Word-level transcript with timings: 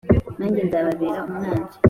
Nanjye 0.37 0.61
nzababera 0.67 1.19
umwanzi 1.27 1.75